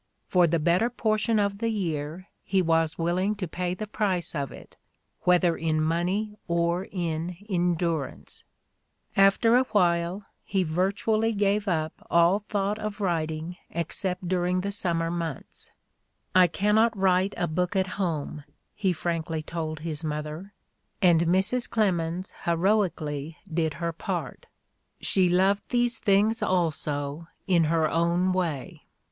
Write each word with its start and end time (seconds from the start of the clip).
For 0.33 0.47
the 0.47 0.57
better 0.57 0.89
portion 0.89 1.37
of 1.37 1.59
the 1.59 1.69
year 1.69 2.27
he 2.43 2.59
was 2.63 2.97
willing 2.97 3.35
to 3.35 3.47
pay 3.47 3.75
the 3.75 3.85
price 3.85 4.33
of 4.33 4.51
it, 4.51 4.75
whether 5.25 5.55
in 5.55 5.79
money 5.79 6.39
or 6.47 6.87
in 6.91 7.37
endurance"— 7.47 8.43
after 9.15 9.55
a 9.55 9.63
while 9.65 10.25
he 10.43 10.63
virtually 10.63 11.33
gave 11.33 11.67
up 11.67 11.93
all 12.09 12.39
thought 12.39 12.79
of 12.79 12.99
writing 12.99 13.57
except 13.69 14.27
during 14.27 14.61
the 14.61 14.71
sum 14.71 14.97
mer 14.97 15.11
months: 15.11 15.69
"I 16.33 16.47
cannot 16.47 16.97
write 16.97 17.35
a 17.37 17.45
book 17.47 17.75
at 17.75 18.01
home," 18.01 18.43
he 18.73 18.93
frankly 18.93 19.43
told 19.43 19.81
his 19.81 20.03
mother— 20.03 20.51
"and 21.03 21.27
Mrs. 21.27 21.69
Clemens 21.69 22.33
heroically 22.45 23.37
did 23.47 23.75
her 23.75 23.93
part. 23.93 24.47
She 24.99 25.29
loved 25.29 25.69
these 25.69 25.99
things 25.99 26.41
also, 26.41 27.27
in 27.45 27.65
her 27.65 27.87
own 27.87 28.33
132 28.33 28.33
The 28.33 28.33
Ordeal 28.33 28.33
of 28.33 28.33
Mark 28.33 28.33
Twain 28.33 28.33
way. 28.81 28.87